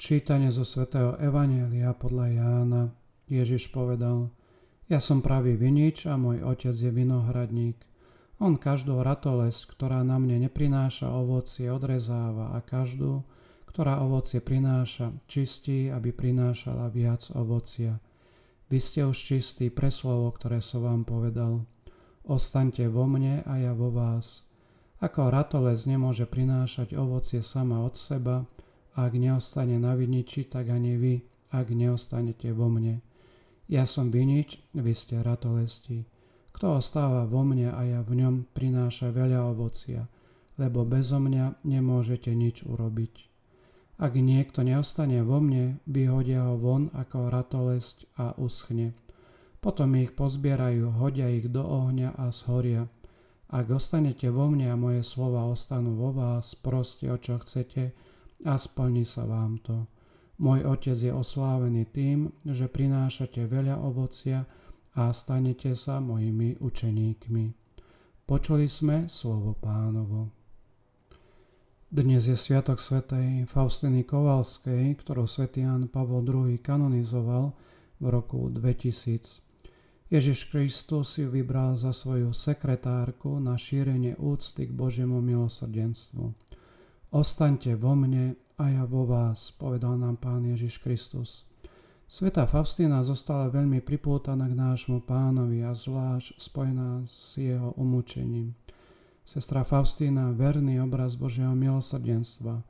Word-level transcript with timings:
Čítanie 0.00 0.48
zo 0.48 0.64
svätého 0.64 1.12
Evanielia 1.20 1.92
podľa 1.92 2.26
Jána. 2.32 2.82
Ježiš 3.28 3.68
povedal, 3.68 4.32
ja 4.88 4.96
som 4.96 5.20
pravý 5.20 5.60
vinič 5.60 6.08
a 6.08 6.16
môj 6.16 6.40
otec 6.40 6.72
je 6.72 6.88
vinohradník. 6.88 7.76
On 8.40 8.56
každú 8.56 9.04
ratolesť, 9.04 9.68
ktorá 9.68 10.00
na 10.00 10.16
mne 10.16 10.48
neprináša 10.48 11.04
ovocie, 11.12 11.68
odrezáva 11.68 12.56
a 12.56 12.64
každú, 12.64 13.28
ktorá 13.68 14.00
ovocie 14.00 14.40
prináša, 14.40 15.12
čistí, 15.28 15.92
aby 15.92 16.16
prinášala 16.16 16.88
viac 16.88 17.28
ovocia. 17.36 18.00
Vy 18.72 18.80
ste 18.80 19.04
už 19.04 19.20
čistí 19.20 19.68
pre 19.68 19.92
slovo, 19.92 20.32
ktoré 20.32 20.64
som 20.64 20.80
vám 20.80 21.04
povedal. 21.04 21.68
Ostaňte 22.24 22.88
vo 22.88 23.04
mne 23.04 23.44
a 23.44 23.60
ja 23.60 23.76
vo 23.76 23.92
vás. 23.92 24.48
Ako 25.04 25.28
ratolesť 25.28 25.92
nemôže 25.92 26.24
prinášať 26.24 26.96
ovocie 26.96 27.44
sama 27.44 27.84
od 27.84 28.00
seba, 28.00 28.48
ak 28.94 29.12
neostane 29.14 29.78
na 29.78 29.94
viniči, 29.94 30.46
tak 30.50 30.70
ani 30.70 30.96
vy, 30.98 31.14
ak 31.50 31.70
neostanete 31.70 32.50
vo 32.54 32.70
mne. 32.70 33.02
Ja 33.70 33.86
som 33.86 34.10
vinič, 34.10 34.58
vy 34.74 34.92
ste 34.94 35.22
ratolesti. 35.22 36.06
Kto 36.50 36.82
ostáva 36.82 37.22
vo 37.26 37.46
mne 37.46 37.70
a 37.70 37.80
ja 37.86 38.00
v 38.02 38.18
ňom, 38.18 38.50
prináša 38.50 39.14
veľa 39.14 39.46
ovocia, 39.54 40.10
lebo 40.58 40.82
bezo 40.82 41.22
mňa 41.22 41.62
nemôžete 41.62 42.34
nič 42.34 42.66
urobiť. 42.66 43.30
Ak 44.00 44.16
niekto 44.16 44.64
neostane 44.64 45.20
vo 45.20 45.38
mne, 45.44 45.78
vyhodia 45.84 46.48
ho 46.48 46.56
von 46.56 46.88
ako 46.96 47.28
ratolesť 47.28 48.08
a 48.16 48.32
uschne. 48.40 48.96
Potom 49.60 49.92
ich 50.00 50.16
pozbierajú, 50.16 50.96
hodia 50.96 51.28
ich 51.28 51.52
do 51.52 51.60
ohňa 51.60 52.16
a 52.16 52.32
zhoria. 52.32 52.88
Ak 53.52 53.68
ostanete 53.68 54.32
vo 54.32 54.48
mne 54.48 54.72
a 54.72 54.76
moje 54.80 55.04
slova 55.04 55.44
ostanú 55.44 56.00
vo 56.00 56.16
vás, 56.16 56.56
proste 56.56 57.12
o 57.12 57.20
čo 57.20 57.36
chcete, 57.44 57.92
a 58.44 58.56
splní 58.56 59.04
sa 59.04 59.28
vám 59.28 59.60
to. 59.60 59.84
Môj 60.40 60.64
otec 60.64 60.96
je 60.96 61.12
oslávený 61.12 61.84
tým, 61.92 62.32
že 62.48 62.72
prinášate 62.72 63.44
veľa 63.44 63.76
ovocia 63.76 64.48
a 64.96 65.12
stanete 65.12 65.76
sa 65.76 66.00
mojimi 66.00 66.56
učeníkmi. 66.56 67.44
Počuli 68.24 68.64
sme 68.70 69.04
slovo 69.10 69.52
pánovo. 69.58 70.32
Dnes 71.90 72.30
je 72.30 72.38
Sviatok 72.38 72.78
svätej 72.78 73.50
Faustiny 73.50 74.06
Kovalskej, 74.06 74.94
ktorú 75.02 75.26
svätý 75.26 75.66
Jan 75.66 75.90
Pavol 75.90 76.22
II 76.22 76.54
kanonizoval 76.62 77.50
v 77.98 78.04
roku 78.06 78.46
2000. 78.46 79.42
Ježiš 80.10 80.50
Kristus 80.50 81.18
si 81.18 81.26
vybral 81.26 81.74
za 81.74 81.90
svoju 81.90 82.30
sekretárku 82.30 83.42
na 83.42 83.58
šírenie 83.58 84.14
úcty 84.18 84.66
k 84.66 84.72
Božiemu 84.74 85.18
milosrdenstvu. 85.18 86.34
Ostaňte 87.10 87.74
vo 87.74 87.98
mne 87.98 88.38
a 88.54 88.70
ja 88.70 88.86
vo 88.86 89.02
vás, 89.02 89.50
povedal 89.58 89.98
nám 89.98 90.22
Pán 90.22 90.46
Ježiš 90.46 90.78
Kristus. 90.78 91.42
Sveta 92.06 92.46
Faustína 92.46 93.02
zostala 93.02 93.50
veľmi 93.50 93.82
pripútaná 93.82 94.46
k 94.46 94.54
nášmu 94.54 95.02
pánovi 95.02 95.66
a 95.66 95.74
zvlášť 95.74 96.38
spojená 96.38 97.02
s 97.10 97.34
jeho 97.34 97.74
umúčením. 97.74 98.54
Sestra 99.26 99.66
Faustína, 99.66 100.30
verný 100.30 100.78
obraz 100.78 101.18
Božieho 101.18 101.50
milosrdenstva, 101.58 102.62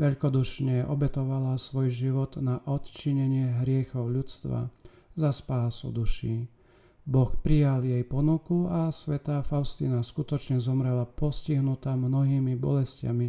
veľkodušne 0.00 0.88
obetovala 0.88 1.60
svoj 1.60 1.92
život 1.92 2.40
na 2.40 2.64
odčinenie 2.64 3.60
hriechov 3.60 4.08
ľudstva 4.08 4.72
za 5.12 5.28
spásu 5.28 5.92
duší. 5.92 6.48
Boh 7.04 7.36
prijal 7.36 7.84
jej 7.84 8.00
ponuku 8.00 8.64
a 8.64 8.88
svetá 8.88 9.44
Faustína 9.44 10.00
skutočne 10.00 10.56
zomrela 10.56 11.04
postihnutá 11.04 11.92
mnohými 12.00 12.56
bolestiami, 12.56 13.28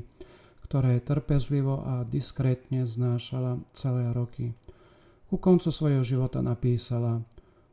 ktoré 0.66 0.98
trpezlivo 0.98 1.86
a 1.86 2.02
diskrétne 2.02 2.90
znášala 2.90 3.62
celé 3.70 4.10
roky. 4.10 4.58
Ku 5.30 5.38
koncu 5.38 5.70
svojho 5.70 6.02
života 6.02 6.42
napísala 6.42 7.22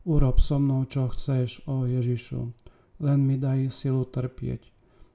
Urob 0.04 0.42
so 0.42 0.58
mnou, 0.58 0.84
čo 0.84 1.08
chceš, 1.08 1.64
o 1.70 1.86
Ježišu, 1.86 2.50
len 3.00 3.22
mi 3.22 3.38
daj 3.38 3.70
silu 3.70 4.02
trpieť. 4.02 4.68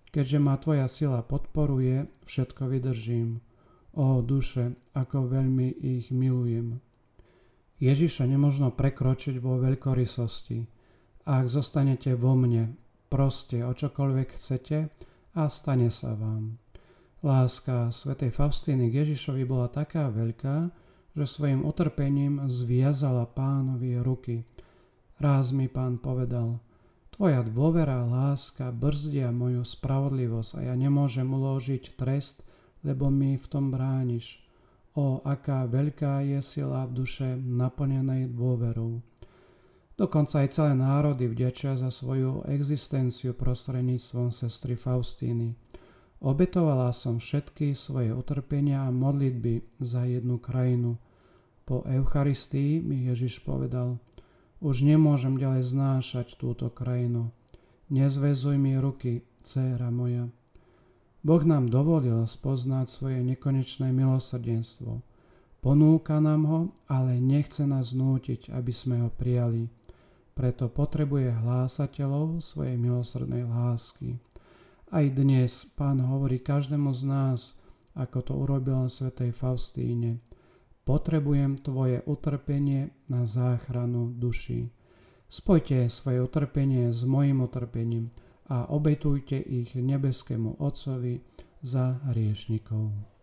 Keďže 0.10 0.38
ma 0.40 0.56
tvoja 0.56 0.88
sila 0.88 1.22
podporuje, 1.22 2.08
všetko 2.24 2.72
vydržím. 2.72 3.44
O 4.00 4.24
duše, 4.24 4.80
ako 4.96 5.28
veľmi 5.28 5.76
ich 5.84 6.10
milujem. 6.10 6.80
Ježiša 7.78 8.26
nemožno 8.26 8.74
prekročiť 8.74 9.38
vo 9.38 9.60
veľkorysosti. 9.62 10.66
Ak 11.28 11.52
zostanete 11.52 12.16
vo 12.16 12.34
mne, 12.34 12.80
proste 13.12 13.62
o 13.68 13.76
čokoľvek 13.76 14.30
chcete 14.40 14.78
a 15.36 15.42
stane 15.52 15.92
sa 15.92 16.16
vám. 16.16 16.58
Láska 17.26 17.90
svätej 17.90 18.30
Faustíny 18.30 18.94
k 18.94 19.02
Ježišovi 19.02 19.42
bola 19.42 19.66
taká 19.74 20.06
veľká, 20.14 20.70
že 21.18 21.26
svojim 21.26 21.66
utrpením 21.66 22.46
zviazala 22.46 23.26
pánovi 23.26 23.98
ruky. 23.98 24.46
Ráz 25.18 25.50
mi 25.50 25.66
pán 25.66 25.98
povedal, 25.98 26.62
tvoja 27.10 27.42
dôvera 27.42 28.06
a 28.06 28.10
láska 28.10 28.70
brzdia 28.70 29.34
moju 29.34 29.66
spravodlivosť 29.66 30.62
a 30.62 30.70
ja 30.70 30.76
nemôžem 30.78 31.26
uložiť 31.26 31.98
trest, 31.98 32.46
lebo 32.86 33.10
mi 33.10 33.34
v 33.34 33.46
tom 33.50 33.74
brániš. 33.74 34.46
O, 34.94 35.18
aká 35.26 35.66
veľká 35.66 36.22
je 36.22 36.38
sila 36.46 36.86
v 36.86 37.02
duše 37.02 37.34
naplnenej 37.34 38.30
dôverou. 38.30 39.02
Dokonca 39.98 40.46
aj 40.46 40.54
celé 40.54 40.78
národy 40.78 41.26
vďačia 41.26 41.74
za 41.82 41.90
svoju 41.90 42.46
existenciu 42.46 43.34
prostredníctvom 43.34 44.30
sestry 44.30 44.78
Faustíny. 44.78 45.58
Obetovala 46.18 46.90
som 46.98 47.22
všetky 47.22 47.78
svoje 47.78 48.10
utrpenia 48.10 48.90
a 48.90 48.96
modlitby 48.96 49.62
za 49.78 50.10
jednu 50.10 50.42
krajinu. 50.42 50.98
Po 51.68 51.86
Eucharistii 51.86 52.82
mi 52.82 53.06
Ježiš 53.06 53.46
povedal, 53.46 54.02
už 54.58 54.82
nemôžem 54.82 55.38
ďalej 55.38 55.70
znášať 55.70 56.34
túto 56.42 56.74
krajinu. 56.74 57.30
Nezvezuj 57.94 58.58
mi 58.58 58.74
ruky, 58.82 59.22
dcéra 59.46 59.94
moja. 59.94 60.26
Boh 61.22 61.44
nám 61.46 61.70
dovolil 61.70 62.26
spoznať 62.26 62.90
svoje 62.90 63.20
nekonečné 63.22 63.94
milosrdenstvo. 63.94 65.06
Ponúka 65.62 66.18
nám 66.18 66.42
ho, 66.48 66.60
ale 66.90 67.22
nechce 67.22 67.68
nás 67.70 67.94
nútiť, 67.94 68.50
aby 68.50 68.74
sme 68.74 69.06
ho 69.06 69.10
prijali. 69.14 69.70
Preto 70.34 70.70
potrebuje 70.70 71.34
hlásateľov 71.34 72.42
svojej 72.42 72.78
milosrdnej 72.78 73.46
lásky. 73.46 74.18
Aj 74.88 75.04
dnes 75.04 75.68
Pán 75.76 76.00
hovorí 76.00 76.40
každému 76.40 76.96
z 76.96 77.04
nás, 77.04 77.60
ako 77.92 78.24
to 78.24 78.34
urobil 78.40 78.88
svätej 78.88 79.36
Faustíne. 79.36 80.24
Potrebujem 80.88 81.60
tvoje 81.60 82.00
utrpenie 82.08 82.96
na 83.12 83.28
záchranu 83.28 84.16
duší. 84.16 84.72
Spojte 85.28 85.92
svoje 85.92 86.24
utrpenie 86.24 86.96
s 86.96 87.04
mojim 87.04 87.44
utrpením 87.44 88.16
a 88.48 88.72
obetujte 88.72 89.36
ich 89.36 89.76
nebeskému 89.76 90.56
Otcovi 90.56 91.20
za 91.60 92.00
hriešnikov. 92.08 93.17